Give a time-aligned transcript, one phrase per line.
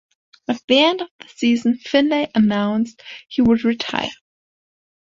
[0.47, 4.09] At the end of the season, Finley announced he would retire.